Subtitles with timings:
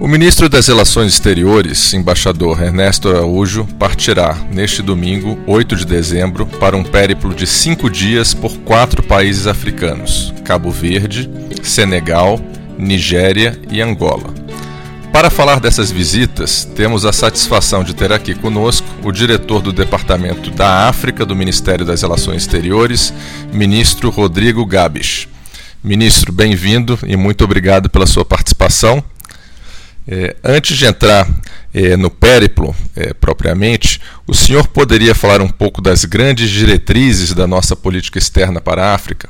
[0.00, 6.76] O ministro das Relações Exteriores, embaixador Ernesto Araújo, partirá neste domingo, 8 de dezembro, para
[6.76, 11.28] um périplo de cinco dias por quatro países africanos: Cabo Verde,
[11.64, 12.40] Senegal,
[12.78, 14.32] Nigéria e Angola.
[15.12, 20.52] Para falar dessas visitas, temos a satisfação de ter aqui conosco o diretor do Departamento
[20.52, 23.12] da África do Ministério das Relações Exteriores,
[23.52, 25.26] ministro Rodrigo Gabis.
[25.82, 29.02] Ministro, bem-vindo e muito obrigado pela sua participação.
[30.10, 31.28] É, antes de entrar
[31.74, 37.46] é, no périplo é, propriamente, o senhor poderia falar um pouco das grandes diretrizes da
[37.46, 39.28] nossa política externa para a África?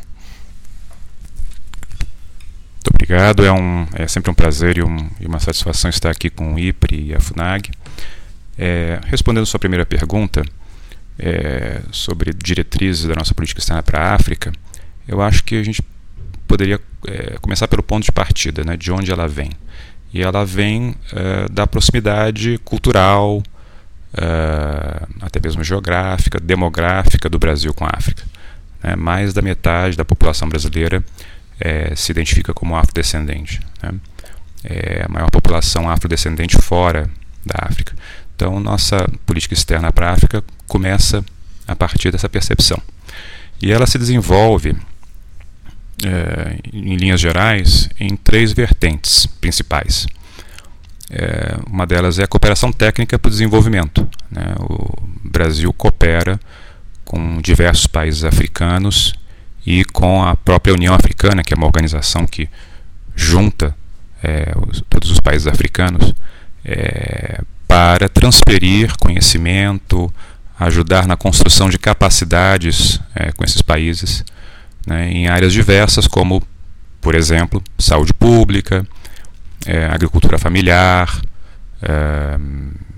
[2.75, 6.31] Muito obrigado, é, um, é sempre um prazer e, um, e uma satisfação estar aqui
[6.31, 7.73] com o IPRE e a FUNAG.
[8.57, 10.45] É, respondendo a sua primeira pergunta
[11.19, 14.53] é, sobre diretrizes da nossa política externa para a África,
[15.09, 15.83] eu acho que a gente
[16.47, 19.51] poderia é, começar pelo ponto de partida, né, de onde ela vem.
[20.12, 27.84] E ela vem uh, da proximidade cultural, uh, até mesmo geográfica, demográfica do Brasil com
[27.84, 28.25] a África.
[28.83, 28.97] Né?
[28.97, 31.05] Mais da metade da população brasileira
[31.61, 33.61] é, se identifica como afrodescendente.
[33.83, 33.95] Né?
[34.64, 37.09] É a maior população afrodescendente fora
[37.45, 37.95] da África.
[38.34, 41.25] Então, nossa política externa para a África começa
[41.67, 42.81] a partir dessa percepção.
[43.61, 44.77] E ela se desenvolve
[46.05, 50.07] é, em linhas gerais, em três vertentes principais.
[51.11, 54.07] É, uma delas é a cooperação técnica para o desenvolvimento.
[54.31, 54.55] Né?
[54.61, 56.39] O Brasil coopera
[57.05, 59.15] com diversos países africanos
[59.65, 62.49] e com a própria União Africana, que é uma organização que
[63.15, 63.75] junta
[64.23, 66.15] é, os, todos os países africanos,
[66.65, 70.13] é, para transferir conhecimento,
[70.59, 74.25] ajudar na construção de capacidades é, com esses países
[74.89, 76.42] né, em áreas diversas, como,
[77.00, 78.86] por exemplo, saúde pública,
[79.67, 81.20] é, agricultura familiar,
[81.83, 82.39] é,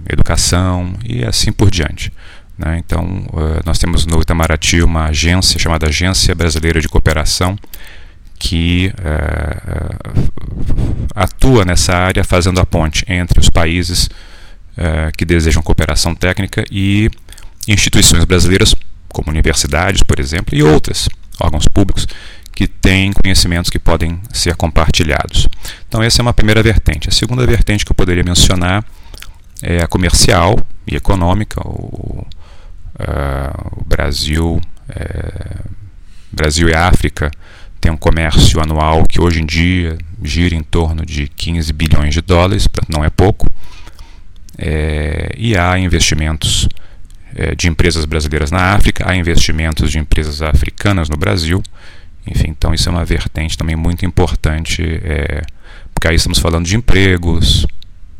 [0.09, 2.13] educação e assim por diante.
[2.57, 2.79] Né?
[2.79, 7.59] Então, uh, nós temos no Itamaraty uma agência chamada Agência Brasileira de Cooperação,
[8.39, 10.31] que uh,
[11.15, 14.07] atua nessa área fazendo a ponte entre os países
[14.77, 17.11] uh, que desejam cooperação técnica e
[17.67, 18.75] instituições brasileiras,
[19.09, 21.09] como universidades, por exemplo, e outras
[21.41, 22.07] órgãos públicos
[22.53, 25.49] que têm conhecimentos que podem ser compartilhados.
[25.89, 27.09] Então, essa é uma primeira vertente.
[27.09, 28.85] A segunda vertente que eu poderia mencionar
[29.63, 31.61] é a comercial e econômica.
[31.67, 32.27] O,
[33.01, 35.57] uh, o Brasil, é,
[36.31, 37.31] Brasil e África
[37.81, 42.21] têm um comércio anual que hoje em dia gira em torno de 15 bilhões de
[42.21, 43.47] dólares, não é pouco,
[44.59, 46.69] é, e há investimentos
[47.57, 51.63] de empresas brasileiras na África, há investimentos de empresas africanas no Brasil.
[52.27, 55.43] Enfim, então isso é uma vertente também muito importante, é,
[55.95, 57.67] porque aí estamos falando de empregos,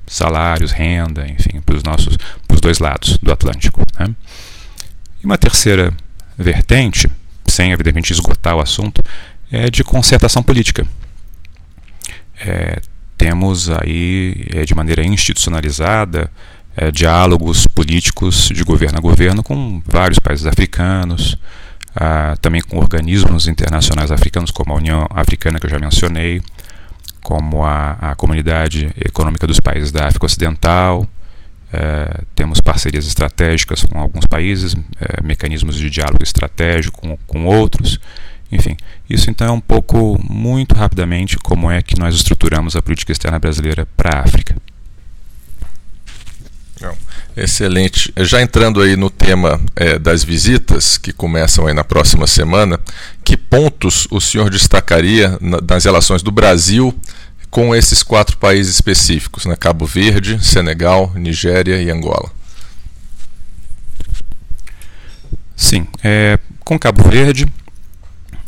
[0.07, 2.17] salários, renda, enfim, para os nossos,
[2.47, 3.83] para os dois lados do Atlântico.
[3.99, 4.15] Né?
[5.23, 5.93] E uma terceira
[6.37, 7.09] vertente,
[7.47, 9.03] sem evidentemente esgotar o assunto,
[9.53, 10.87] é de concertação política.
[12.41, 12.81] É,
[13.19, 16.31] temos aí, é, de maneira institucionalizada,
[16.77, 21.37] é, diálogos políticos de governo a governo com vários países africanos,
[21.95, 26.41] ah, também com organismos internacionais africanos, como a União Africana, que eu já mencionei,
[27.23, 31.07] como a, a Comunidade Econômica dos Países da África Ocidental.
[31.73, 38.01] É, temos parcerias estratégicas com alguns países, é, mecanismos de diálogo estratégico com, com outros.
[38.51, 38.77] Enfim,
[39.09, 43.39] isso então é um pouco, muito rapidamente, como é que nós estruturamos a política externa
[43.39, 44.57] brasileira para a África.
[47.37, 48.13] Excelente.
[48.19, 52.79] Já entrando aí no tema é, das visitas, que começam aí na próxima semana,
[53.25, 56.95] que pontos o senhor destacaria na, nas relações do Brasil
[57.51, 59.57] com esses quatro países específicos, né?
[59.57, 62.31] Cabo Verde, Senegal, Nigéria e Angola?
[65.57, 67.47] Sim, é, com Cabo Verde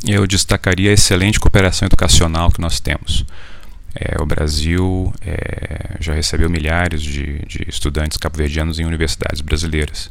[0.04, 3.24] eu destacaria a excelente cooperação educacional que nós temos.
[3.94, 10.10] É, o Brasil é, já recebeu milhares de, de estudantes cabo-verdianos em universidades brasileiras.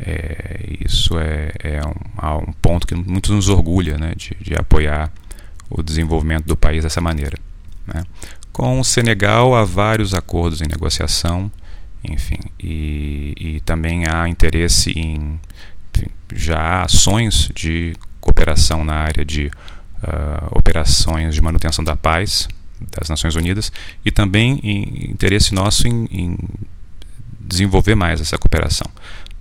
[0.00, 5.12] É, isso é, é um, um, ponto que muito nos orgulha né, de, de, apoiar
[5.70, 7.38] o desenvolvimento do país dessa maneira.
[7.86, 8.02] Né.
[8.52, 11.50] Com o Senegal há vários acordos em negociação,
[12.02, 15.38] enfim, e, e também há interesse em
[16.34, 22.48] já há ações de cooperação na área de uh, operações de manutenção da paz
[22.90, 23.72] das Nações Unidas
[24.04, 26.38] e também em interesse nosso em, em
[27.40, 28.90] desenvolver mais essa cooperação.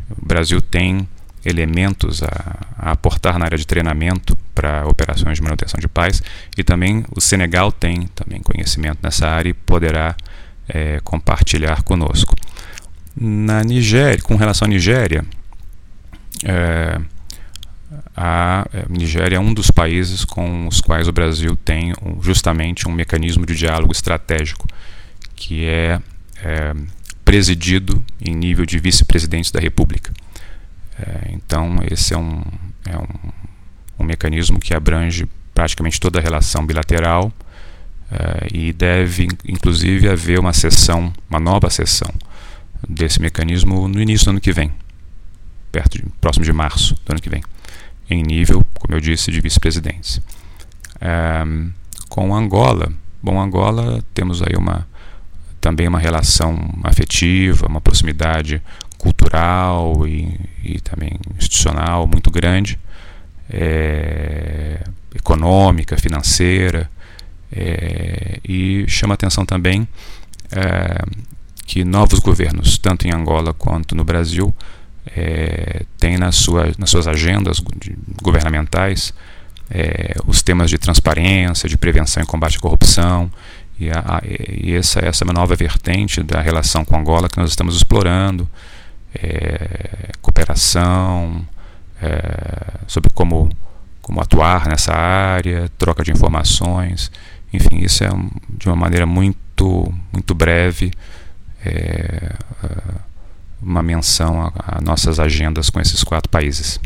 [0.09, 1.07] O Brasil tem
[1.45, 6.21] elementos a, a, aportar na área de treinamento para operações de manutenção de paz
[6.57, 10.15] e também o Senegal tem também conhecimento nessa área e poderá
[10.68, 12.36] é, compartilhar conosco.
[13.15, 15.25] Na Nigéria, com relação à Nigéria,
[16.44, 17.00] é,
[18.15, 23.45] a Nigéria é um dos países com os quais o Brasil tem justamente um mecanismo
[23.45, 24.68] de diálogo estratégico,
[25.36, 26.00] que é,
[26.44, 26.75] é
[27.25, 30.13] presidido em nível de vice-presidentes da República.
[31.00, 32.44] É, então, esse é, um,
[32.86, 33.31] é um,
[34.00, 37.31] um, mecanismo que abrange praticamente toda a relação bilateral
[38.12, 42.13] é, e deve, inclusive, haver uma sessão, uma nova sessão
[42.88, 44.71] desse mecanismo no início do ano que vem,
[45.71, 47.42] perto de, próximo de março do ano que vem,
[48.09, 50.21] em nível, como eu disse, de vice-presidentes.
[51.00, 51.44] É,
[52.09, 52.91] com Angola,
[53.21, 54.88] bom, Angola temos aí uma
[55.59, 58.61] também uma relação afetiva, uma proximidade
[58.97, 62.77] cultural e, e também institucional muito grande,
[63.50, 64.83] é,
[65.15, 66.89] econômica, financeira,
[67.50, 69.88] é, e chama atenção também
[70.51, 70.97] é,
[71.65, 74.53] que novos governos, tanto em Angola quanto no Brasil,
[75.15, 77.61] é, têm na sua, nas suas agendas
[78.21, 79.13] governamentais
[79.69, 83.31] é, os temas de transparência, de prevenção e combate à corrupção,
[83.79, 87.75] e, a, e essa, essa é nova vertente da relação com Angola que nós estamos
[87.75, 88.47] explorando,
[89.15, 91.45] é, cooperação,
[92.01, 93.50] é, sobre como,
[94.01, 97.11] como atuar nessa área, troca de informações,
[97.51, 100.91] enfim, isso é um, de uma maneira muito, muito breve
[101.65, 102.33] é,
[103.63, 106.80] uma menção a, a nossas agendas com esses quatro países.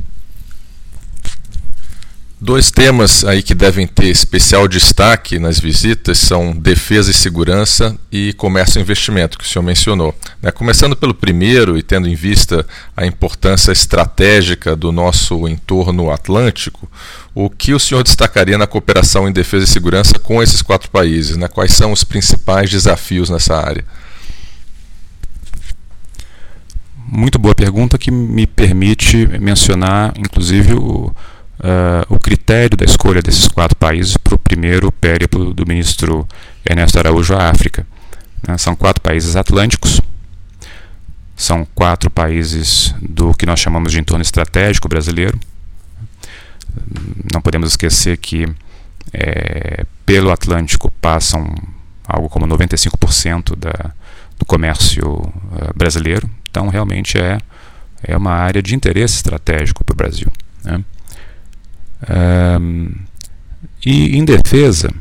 [2.40, 8.32] Dois temas aí que devem ter especial destaque nas visitas são defesa e segurança e
[8.34, 10.14] comércio e investimento, que o senhor mencionou.
[10.40, 10.52] Né?
[10.52, 12.64] Começando pelo primeiro e tendo em vista
[12.96, 16.88] a importância estratégica do nosso entorno atlântico,
[17.34, 21.38] o que o senhor destacaria na cooperação em defesa e segurança com esses quatro países?
[21.38, 21.48] Né?
[21.48, 23.84] Quais são os principais desafios nessa área?
[27.08, 31.14] Muito boa pergunta que me permite mencionar, inclusive, o
[31.60, 36.28] uh, o critério da escolha desses quatro países para o primeiro périplo do ministro
[36.68, 37.86] Ernesto Araújo à África.
[38.48, 38.58] Né?
[38.58, 40.02] São quatro países atlânticos,
[41.36, 45.40] são quatro países do que nós chamamos de entorno estratégico brasileiro.
[47.34, 48.48] Não podemos esquecer que
[49.14, 51.54] é, pelo Atlântico passam
[52.08, 53.92] algo como 95% da,
[54.38, 56.30] do comércio uh, brasileiro.
[56.58, 57.38] Então, realmente é,
[58.02, 60.32] é uma área de interesse estratégico para o Brasil.
[60.64, 60.84] Né?
[62.60, 62.96] Um,
[63.86, 64.92] e em defesa,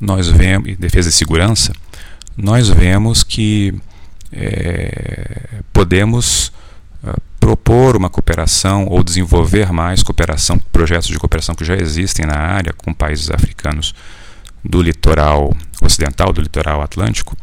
[0.00, 1.72] nós vemos, em defesa e segurança,
[2.36, 3.72] nós vemos que
[4.32, 6.48] é, podemos
[7.04, 12.36] uh, propor uma cooperação ou desenvolver mais cooperação, projetos de cooperação que já existem na
[12.36, 13.94] área com países africanos
[14.64, 17.36] do litoral ocidental, do litoral atlântico,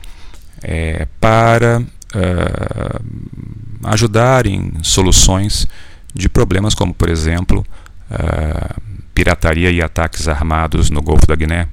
[0.62, 1.82] é, para
[2.16, 5.68] uh, ajudar em soluções
[6.14, 7.66] de problemas como, por exemplo,
[8.12, 8.82] uh,
[9.14, 11.68] pirataria e ataques armados no Golfo da Guiné,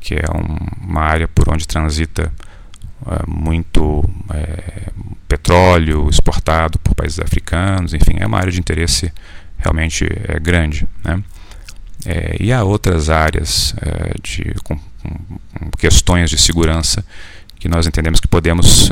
[0.00, 2.32] que é um, uma área por onde transita
[3.02, 4.08] uh, muito
[5.28, 9.12] petróleo exportado por países africanos, enfim, é uma área de interesse
[9.58, 10.06] realmente
[10.42, 10.88] grande.
[11.04, 11.22] Né?
[12.04, 13.74] É, e há outras áreas
[14.22, 17.04] de, com, com, questões de segurança
[17.58, 18.90] que nós entendemos que podemos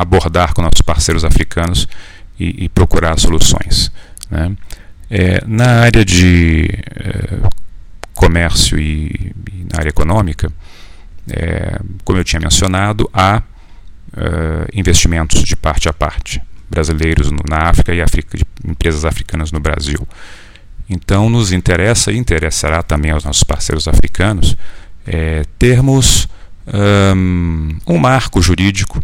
[0.00, 1.86] abordar com nossos parceiros africanos
[2.38, 3.90] e, e procurar soluções.
[4.30, 4.56] Né?
[5.10, 7.38] É, na área de é,
[8.14, 10.50] comércio e, e, na área econômica,
[11.30, 13.42] é, como eu tinha mencionado, há
[14.16, 18.02] é, investimentos de parte a parte, brasileiros no, na África e
[18.68, 20.06] empresas africanas no Brasil.
[20.90, 24.56] Então, nos interessa e interessará também aos nossos parceiros africanos
[25.06, 26.28] é, termos
[27.14, 29.02] um, um marco jurídico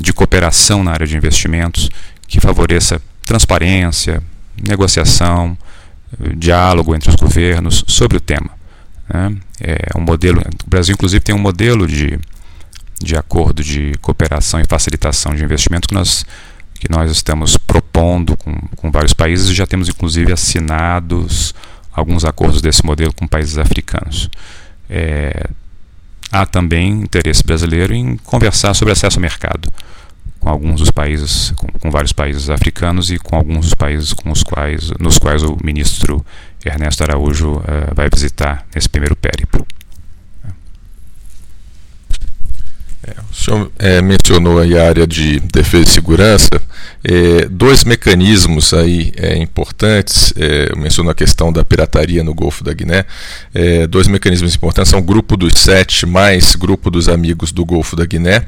[0.00, 1.90] de cooperação na área de investimentos
[2.26, 4.22] que favoreça transparência,
[4.60, 5.56] negociação,
[6.36, 8.50] diálogo entre os governos sobre o tema.
[9.08, 9.36] Né?
[9.60, 12.18] É um modelo, o Brasil inclusive tem um modelo de,
[13.00, 16.24] de acordo de cooperação e facilitação de investimento que nós,
[16.74, 21.54] que nós estamos propondo com, com vários países e já temos inclusive assinados
[21.92, 24.30] alguns acordos desse modelo com países africanos.
[24.88, 25.48] É,
[26.32, 29.70] há também interesse brasileiro em conversar sobre acesso ao mercado
[30.40, 34.30] com alguns dos países, com, com, vários países africanos e com alguns dos países com
[34.32, 36.24] os quais, nos quais o ministro
[36.64, 39.66] Ernesto Araújo uh, vai visitar nesse primeiro périplo.
[43.02, 46.50] É, o senhor é, mencionou aí a área de defesa e segurança,
[47.02, 52.74] é, dois mecanismos aí é, importantes, é, mencionou a questão da pirataria no Golfo da
[52.74, 53.06] Guiné,
[53.54, 57.96] é, dois mecanismos importantes são o Grupo dos Sete mais Grupo dos Amigos do Golfo
[57.96, 58.44] da Guiné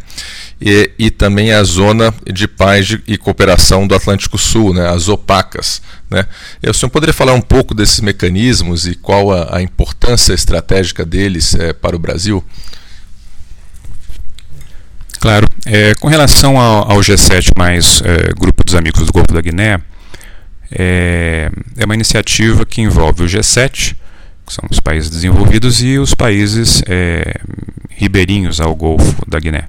[0.61, 5.81] e, e também a Zona de Paz e Cooperação do Atlântico Sul, né, as OPACAS.
[6.11, 6.27] Né?
[6.69, 11.57] O senhor poderia falar um pouco desses mecanismos e qual a, a importância estratégica deles
[11.81, 12.45] para o Brasil?
[15.23, 15.47] Claro.
[15.65, 19.81] É, com relação ao, ao G7 mais é, Grupo dos Amigos do Golfo da Guiné,
[20.69, 21.49] é,
[21.79, 23.95] é, uma iniciativa que envolve o G7,
[24.45, 27.37] que são os países desenvolvidos, e os países é,
[27.91, 29.69] ribeirinhos ao Golfo da Guiné.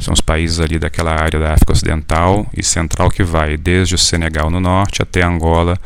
[0.00, 3.98] São os países ali daquela área da África Ocidental e Central que vai desde o
[3.98, 5.78] Senegal no norte até Angola,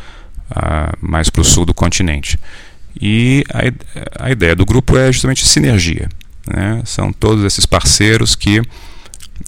[1.03, 2.39] mais para o sul do continente.
[2.99, 6.09] E a, a ideia do grupo é justamente sinergia.
[6.47, 6.81] Né?
[6.87, 8.63] São todos esses parceiros que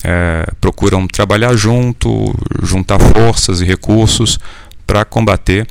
[0.03, 4.39] é, procuram trabalhar junto, juntar forças e recursos
[4.87, 5.67] para combater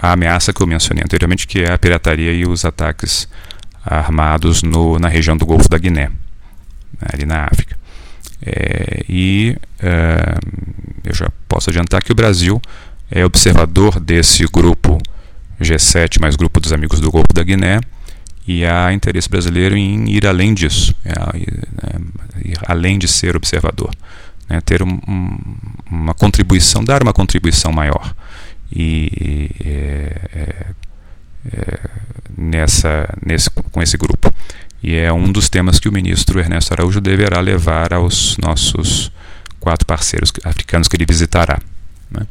[0.00, 3.28] a ameaça que eu mencionei anteriormente, que é a pirataria e os ataques
[3.84, 7.76] armados no, na região do Golfo da Guiné, né, ali na África.
[8.44, 10.34] É, e é,
[11.04, 12.60] eu já posso adiantar que o Brasil
[13.10, 14.98] é observador desse grupo
[15.60, 17.80] G7, mais grupo dos amigos do Golfo da Guiné,
[18.46, 21.12] e há interesse brasileiro em ir além disso, é,
[22.44, 23.90] ir além de ser observador,
[24.48, 25.38] né, ter um, um,
[25.90, 28.14] uma contribuição, dar uma contribuição maior
[28.74, 30.66] e é, é,
[31.52, 31.78] é,
[32.36, 34.32] nessa, nesse, com esse grupo.
[34.82, 39.12] E é um dos temas que o ministro Ernesto Araújo deverá levar aos nossos
[39.60, 41.60] quatro parceiros africanos que ele visitará.
[42.10, 42.26] Né.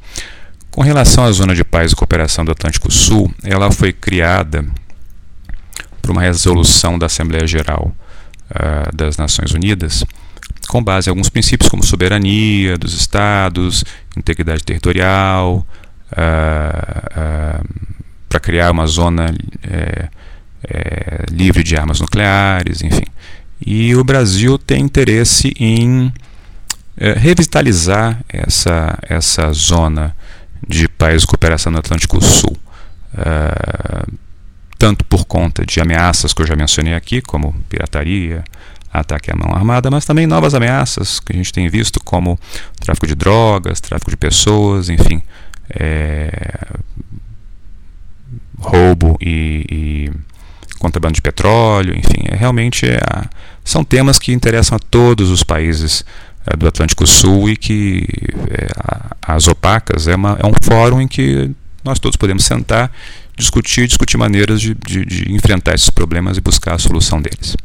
[0.70, 4.66] Com relação à Zona de Paz e Cooperação do Atlântico Sul, ela foi criada
[6.12, 7.92] uma resolução da Assembleia Geral
[8.52, 10.04] uh, das Nações Unidas,
[10.68, 13.84] com base em alguns princípios como soberania dos estados,
[14.16, 15.66] integridade territorial,
[16.12, 17.92] uh, uh,
[18.32, 20.08] para criar uma zona é,
[20.64, 23.04] é, livre de armas nucleares, enfim.
[23.66, 26.14] E o Brasil tem interesse em
[26.96, 30.16] é, revitalizar essa, essa zona
[30.66, 32.56] de paz e cooperação no Atlântico Sul.
[33.14, 34.14] Uh,
[34.82, 38.44] tanto por conta de ameaças que eu já mencionei aqui, como pirataria,
[38.92, 42.36] ataque à mão armada, mas também novas ameaças que a gente tem visto, como
[42.80, 45.22] tráfico de drogas, tráfico de pessoas, enfim,
[45.70, 46.32] é,
[48.58, 50.12] roubo e, e,
[50.80, 53.00] contrabando de petróleo, enfim, é, realmente é
[53.64, 56.04] são temas que interessam a todos os países
[56.48, 58.08] é, do Atlântico Sul e que
[58.50, 58.68] é,
[59.22, 61.52] as opacas é, uma, é um fórum em que
[61.84, 62.92] nós todos podemos sentar
[63.42, 67.56] discutir, discutir maneiras de, de, de enfrentar esses problemas e buscar a solução deles.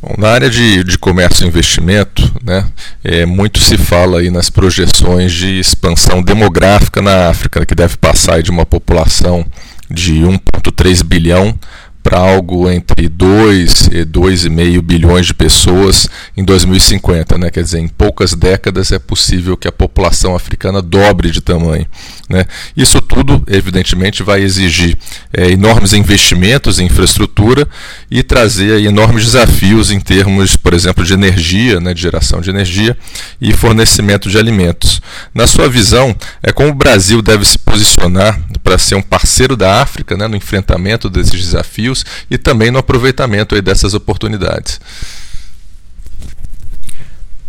[0.00, 2.66] Bom, na área de, de comércio e investimento, né,
[3.04, 8.42] é, muito se fala aí nas projeções de expansão demográfica na África, que deve passar
[8.42, 9.46] de uma população
[9.88, 11.56] de 1,3 bilhão
[12.02, 17.38] para algo entre 2 e 2,5 bilhões de pessoas em 2050.
[17.38, 17.50] Né?
[17.50, 21.86] Quer dizer, em poucas décadas é possível que a população africana dobre de tamanho.
[22.28, 22.44] Né?
[22.76, 24.98] Isso tudo, evidentemente, vai exigir
[25.32, 27.68] é, enormes investimentos em infraestrutura
[28.10, 32.50] e trazer aí, enormes desafios em termos, por exemplo, de energia, né, de geração de
[32.50, 32.96] energia
[33.40, 35.00] e fornecimento de alimentos.
[35.34, 39.80] Na sua visão, é como o Brasil deve se posicionar para ser um parceiro da
[39.82, 41.91] África né, no enfrentamento desses desafios
[42.30, 44.80] e também no aproveitamento dessas oportunidades.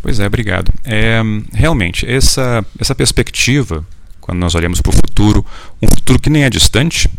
[0.02, 0.72] Pois é, obrigado.
[0.84, 1.22] É,
[1.54, 3.86] realmente, essa, essa perspectiva
[4.24, 5.46] quando nós olhamos para o futuro,
[5.82, 7.10] um futuro que nem é distante,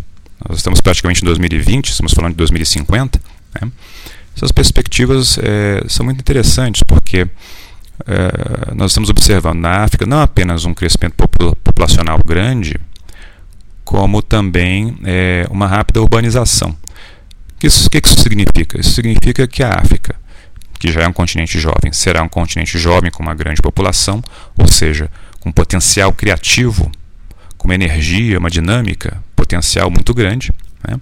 [0.48, 3.20] nós estamos praticamente em 2020, estamos falando de 2050,
[3.60, 3.70] né?
[4.34, 7.28] essas perspectivas é, são muito interessantes, porque
[8.06, 11.14] é, nós estamos observando na África não apenas um crescimento
[11.62, 12.80] populacional grande,
[13.84, 16.74] como também é, uma rápida urbanização.
[17.56, 18.80] O que, isso, que isso significa?
[18.80, 20.14] Isso significa que a África,
[20.78, 24.22] que já é um continente jovem, será um continente jovem com uma grande população,
[24.56, 26.90] ou seja, com potencial criativo,
[27.56, 30.52] com uma energia, uma dinâmica, potencial muito grande,
[30.86, 30.98] né?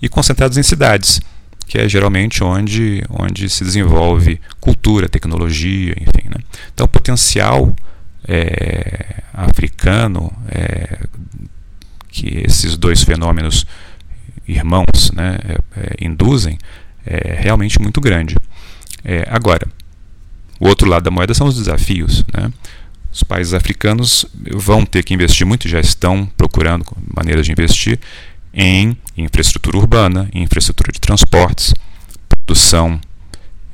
[0.00, 1.20] e concentrados em cidades,
[1.66, 6.28] que é geralmente onde, onde se desenvolve cultura, tecnologia, enfim.
[6.28, 6.36] Né?
[6.74, 7.74] Então, o potencial
[8.26, 10.98] é, africano é,
[12.08, 13.66] que esses dois fenômenos
[14.46, 16.58] irmãos né, é, é induzem
[17.04, 18.36] é realmente muito grande.
[19.04, 19.66] É, agora,
[20.60, 22.24] o outro lado da moeda são os desafios.
[22.32, 22.52] Né?
[23.12, 27.98] Os países africanos vão ter que investir muito, já estão procurando maneiras de investir
[28.54, 31.74] em infraestrutura urbana, em infraestrutura de transportes,
[32.28, 33.00] produção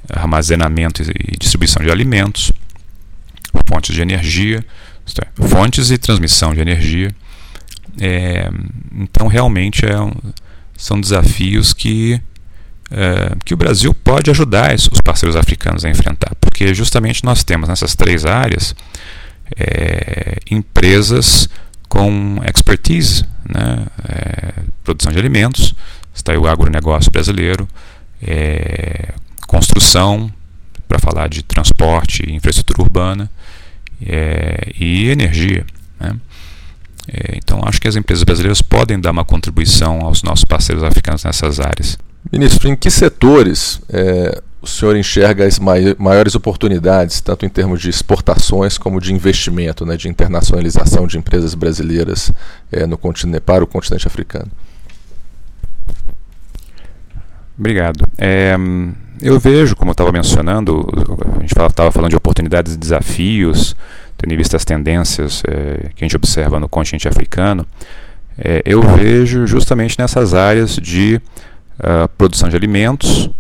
[0.09, 2.51] armazenamento e distribuição de alimentos,
[3.67, 4.65] fontes de energia,
[5.21, 7.15] é, fontes e transmissão de energia.
[8.01, 8.51] É,
[8.95, 10.13] então, realmente, é um,
[10.79, 12.21] são desafios que,
[12.91, 17.69] é, que o Brasil pode ajudar os parceiros africanos a enfrentar, porque justamente nós temos
[17.69, 18.75] nessas três áreas
[19.57, 21.49] é, empresas
[21.89, 24.53] com expertise, né, é,
[24.85, 25.75] produção de alimentos,
[26.15, 27.69] está aí o agronegócio brasileiro,
[28.23, 29.15] é,
[29.47, 30.33] construção,
[30.87, 33.31] para falar de transporte infraestrutura urbana,
[34.01, 35.67] é, e energia.
[37.09, 41.25] É, então, acho que as empresas brasileiras podem dar uma contribuição aos nossos parceiros africanos
[41.25, 41.99] nessas áreas.
[42.31, 47.89] Ministro, em que setores é, o senhor enxerga as maiores oportunidades, tanto em termos de
[47.89, 52.31] exportações como de investimento, né, de internacionalização de empresas brasileiras
[52.71, 54.51] é, no continente, para o continente africano?
[57.59, 58.07] Obrigado.
[58.19, 58.57] É,
[59.21, 60.87] eu vejo, como eu estava mencionando,
[61.37, 63.75] a gente estava falando de oportunidades e desafios,
[64.19, 67.65] tendo em vista as tendências é, que a gente observa no continente africano,
[68.37, 71.21] é, eu vejo justamente nessas áreas de
[71.79, 73.31] uh, produção de alimentos,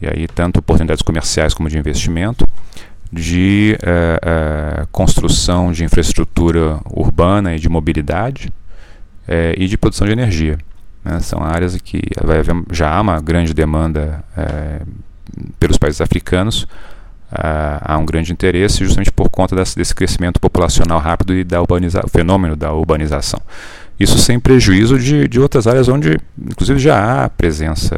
[0.00, 2.46] e aí tanto oportunidades comerciais como de investimento,
[3.10, 8.52] de uh, uh, construção de infraestrutura urbana e de mobilidade,
[9.56, 10.58] e de produção de energia.
[11.04, 11.20] Né?
[11.20, 14.22] São áreas que haver, já há uma grande demanda
[15.60, 16.66] pelos países africanos,
[17.34, 21.58] há um grande interesse justamente por conta desse, crescimento populacional rápido e da
[22.08, 23.40] fenômeno da urbanização.
[23.98, 27.94] Isso sem prejuízo de, de outras áreas onde, inclusive, já há presença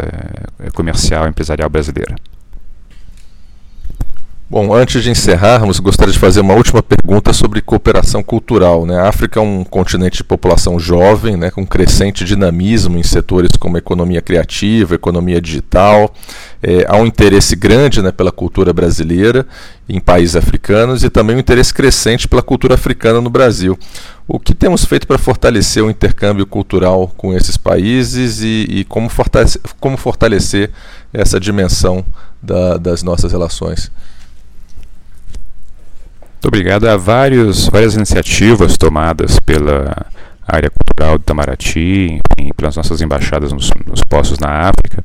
[0.58, 2.14] é, comercial empresarial brasileira.
[4.48, 8.84] Bom, antes de encerrarmos, gostaria de fazer uma última pergunta sobre cooperação cultural.
[8.84, 8.94] Né?
[8.94, 13.78] A África é um continente de população jovem, né, com crescente dinamismo em setores como
[13.78, 16.12] economia criativa, economia digital.
[16.62, 19.46] É, há um interesse grande né, pela cultura brasileira
[19.88, 23.78] em países africanos e também um interesse crescente pela cultura africana no Brasil.
[24.28, 29.08] O que temos feito para fortalecer o intercâmbio cultural com esses países e, e como,
[29.08, 30.70] fortalecer, como fortalecer
[31.14, 32.04] essa dimensão
[32.42, 33.90] da, das nossas relações?
[36.44, 36.86] Muito obrigado.
[36.86, 40.06] Há vários, várias iniciativas tomadas pela
[40.46, 45.02] área cultural de Itamaraty, enfim, pelas nossas embaixadas nos, nos postos na África,